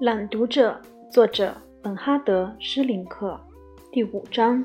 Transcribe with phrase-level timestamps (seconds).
[0.00, 0.80] 朗读者，
[1.10, 3.38] 作者本哈德·施林克，
[3.92, 4.64] 第五章。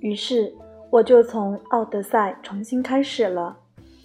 [0.00, 0.50] 于是，
[0.88, 3.54] 我就从《奥德赛》重新开始了。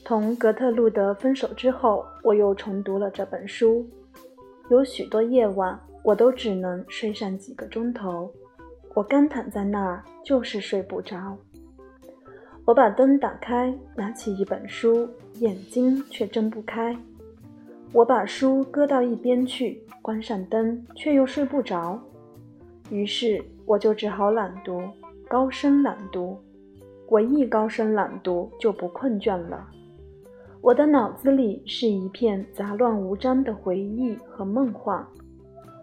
[0.04, 3.90] 同格特路德分手之后，我又重读了这本书。
[4.70, 8.30] 有许多夜晚，我都只能睡上几个钟头。
[8.96, 11.38] 我干躺在那儿，就是睡不着。
[12.70, 15.10] 我把灯打开，拿起一本书，
[15.40, 16.96] 眼睛却睁不开。
[17.92, 22.00] 我把书搁到一边去，关上灯，却又睡不着。
[22.92, 24.84] 于是我就只好朗读，
[25.28, 26.38] 高声朗读。
[27.08, 29.68] 我一高声朗读，就不困倦了。
[30.62, 35.04] 我的脑子里是一片杂乱无章的回忆和梦幻，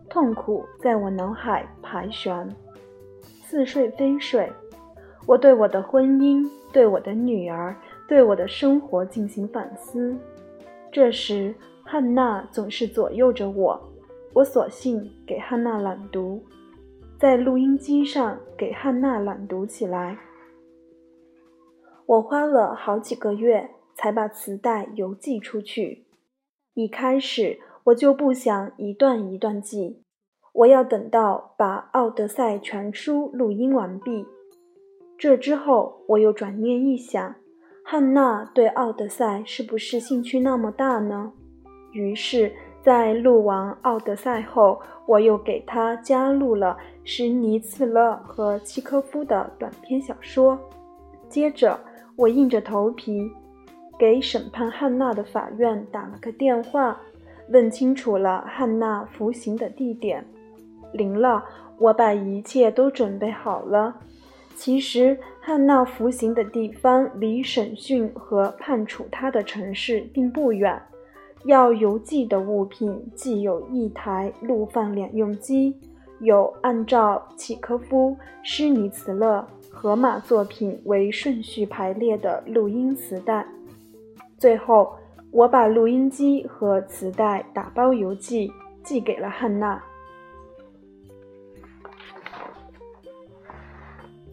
[0.08, 2.48] 痛苦在我脑海盘旋，
[3.42, 4.48] 似睡非睡。
[5.26, 6.48] 我对我的婚姻。
[6.72, 7.74] 对我的女儿，
[8.06, 10.14] 对我的生活进行反思。
[10.92, 13.80] 这时，汉娜总是左右着我，
[14.34, 16.42] 我索性给汉娜朗读，
[17.18, 20.18] 在录音机上给汉娜朗读起来。
[22.04, 26.04] 我花了好几个月才把磁带邮寄出去。
[26.74, 30.02] 一开始我就不想一段一段寄，
[30.52, 34.26] 我要等到把《奥德赛》全书录音完毕。
[35.18, 37.34] 这之后，我又转念一想，
[37.82, 41.32] 汉娜对《奥德赛》是不是兴趣那么大呢？
[41.92, 50.58] 于是，在录完《奥德赛》后，我又给她加入了施尼茨勒和契科夫的短篇小说。
[51.30, 51.80] 接着，
[52.14, 53.30] 我硬着头皮
[53.98, 57.00] 给审判汉娜的法院打了个电话，
[57.48, 60.22] 问清楚了汉娜服刑的地点。
[60.92, 61.42] 灵了，
[61.78, 63.96] 我把一切都准备好了。
[64.56, 70.80] 其实，汉娜服刑的地方离审讯和判处她的城市并不远。
[71.44, 75.76] 要邮寄的物品既有一台录放两用机，
[76.20, 83.46] 有按照契科夫、施尼茨勒、荷马作品为顺序排列的录音磁带。
[84.38, 84.96] 最后，
[85.30, 88.50] 我把录音机和磁带打包邮寄，
[88.82, 89.80] 寄给了汉娜。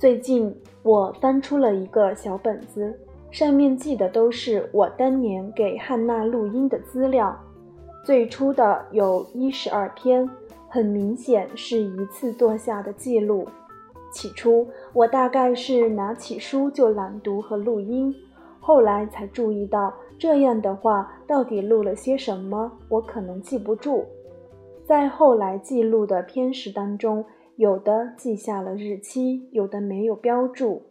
[0.03, 2.94] 最近我翻出了一个小本子，
[3.31, 7.34] 上面记的都是我当年给汉娜录音的资料。
[8.03, 10.30] 最初的有一十二篇，
[10.68, 13.47] 很明显是一次做下的记录。
[14.12, 18.14] 起初我大概是拿起书就朗读和录音，
[18.59, 24.03] 后来才注意到这样的话到底录了些什么，我可能记不住。
[24.85, 27.24] 在后来记录的篇时当中。
[27.56, 30.84] 有的记下了日期，有的没有标注。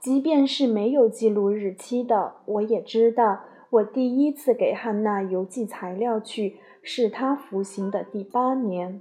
[0.00, 9.00] 即便是没有记录日期的，我也知道，我第一次给汉娜邮寄材料去是她服刑的第八年，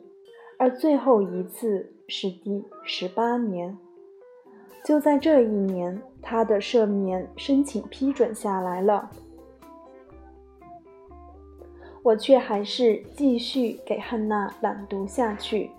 [0.57, 3.77] 而最后一次是第十八年。
[4.85, 9.09] 就在这一年，她的赦免申请批准下来了，
[12.03, 15.71] 我却还是继续给汉娜朗读下去。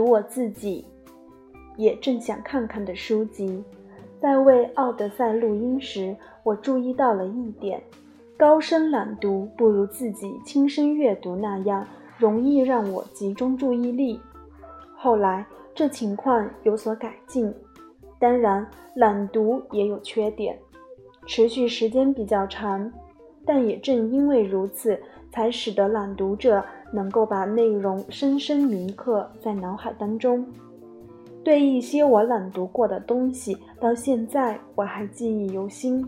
[0.00, 0.82] 读我自己
[1.76, 3.62] 也正想看看的书籍，
[4.18, 7.78] 在为《奥德赛》录音时，我注意到了一点：
[8.38, 14.18] 高声朗读不如自己轻声阅读那样容易让我集中注意力。
[14.96, 15.44] 后来
[15.74, 17.52] 这情况有所改进，
[18.18, 20.58] 当然朗读也有缺点，
[21.26, 22.90] 持续时间比较长，
[23.44, 24.98] 但也正因为如此，
[25.30, 26.64] 才使得朗读者。
[26.92, 30.44] 能够把内容深深铭刻在脑海当中。
[31.44, 36.04] 对一些我朗读过的东西，到现在我还记忆犹新。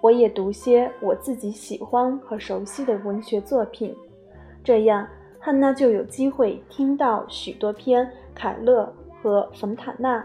[0.00, 3.94] 我也读些我自己喜欢和熟悉的文学作品，
[4.64, 5.06] 这样
[5.38, 8.90] 汉娜就有机会听到许多篇凯勒
[9.22, 10.24] 和冯塔纳，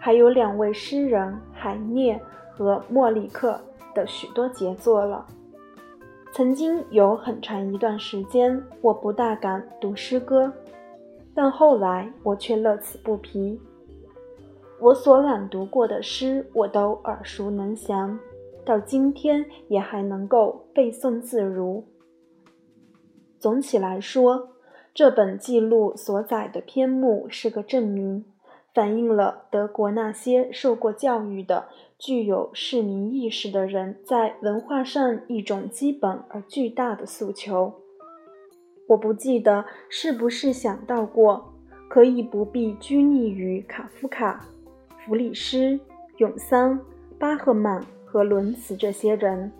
[0.00, 2.20] 还有两位诗人海涅
[2.52, 3.60] 和莫里克
[3.94, 5.24] 的许多杰作了。
[6.32, 10.52] 曾经有很长一段时间，我不大敢读诗歌，
[11.34, 13.60] 但后来我却乐此不疲。
[14.78, 18.16] 我所朗读过的诗，我都耳熟能详，
[18.64, 21.84] 到今天也还能够背诵自如。
[23.40, 24.50] 总体来说，
[24.94, 28.24] 这本记录所载的篇目是个证明。
[28.72, 31.66] 反映了德国那些受过教育的、
[32.00, 37.74] 具有市民意识的人在文化上一种基本而巨大的诉求。
[38.88, 41.52] 我不记得是不是想到过，
[41.90, 44.48] 可以不必拘泥于卡夫卡、
[45.04, 45.78] 弗里斯、
[46.16, 46.80] 永桑、
[47.18, 49.52] 巴赫曼和伦茨这些人，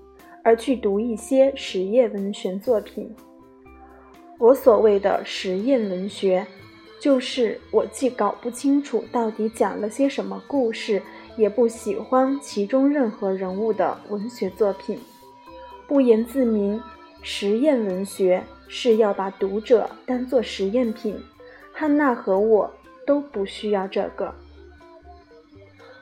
[0.42, 3.14] 而去读一些实验文学作品。
[4.38, 6.46] 我所谓的实验文学，
[6.98, 11.02] 就是我既搞不清楚到底讲了些什么故事，
[11.40, 15.00] 也不喜欢其中任何人物的文学作品。
[15.88, 16.80] 不言自明，
[17.22, 21.18] 实验文学是要把读者当作实验品。
[21.72, 22.70] 汉娜和我
[23.06, 24.34] 都不需要这个。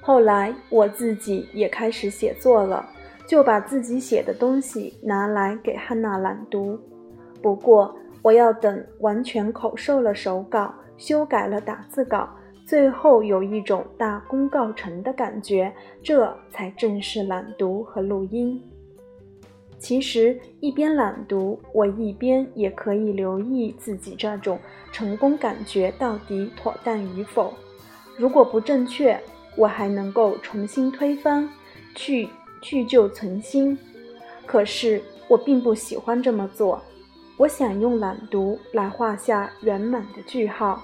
[0.00, 2.84] 后来我自己也开始写作了，
[3.26, 6.78] 就把自己写的东西拿来给汉娜朗读。
[7.40, 12.28] 不过我要等完全口授了手稿，修改了打字稿，
[12.68, 18.62] 最后有一种大功告成的感觉，这才正式朗读和录音。
[19.78, 24.58] 其实一边朗读，我一边也可以留意自己这种
[24.92, 27.54] 成功感觉到底妥当与否。
[28.18, 29.18] 如果不正确，
[29.56, 31.48] 我还能够重新推翻，
[31.94, 32.28] 去
[32.60, 33.78] 去旧存新，
[34.44, 36.82] 可是我并不喜欢这么做。
[37.38, 40.82] 我想用朗读来画下圆满的句号。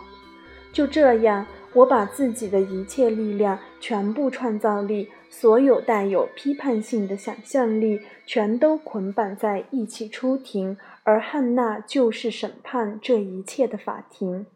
[0.72, 14.47] 就这样，我把自己的一切力量、全部创造力、所有带有批判性的想象力，全都捆绑在一起出庭，而汉娜就是审判这一切的法庭。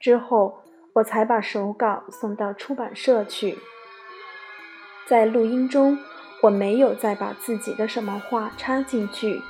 [0.00, 0.60] 之后。
[0.94, 3.58] 我才把手稿送到出版社去。
[5.08, 5.98] 在录音中，
[6.44, 9.42] 我没有再把自己的什么话插进去。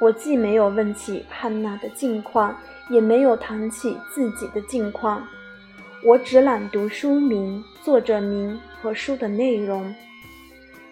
[0.00, 2.56] 我既没有问起汉娜的近况，
[2.88, 5.26] 也没有谈起自己的近况。
[6.06, 9.92] 我只朗读书名、作者名和书的内容。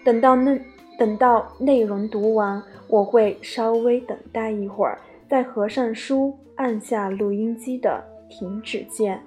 [0.02, 0.60] 等到那
[0.98, 5.00] 等到内容读完，我会稍微等待一会儿，
[5.30, 9.24] 再合上书，按下录音机的停止键。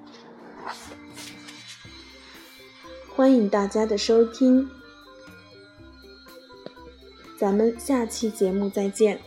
[3.16, 4.70] 欢迎大家的收听，
[7.40, 9.18] 咱们下期节目再见。